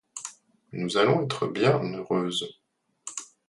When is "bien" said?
1.45-1.77